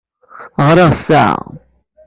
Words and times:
Ɣriɣ 0.67 0.91
ssaɛa. 0.95 1.35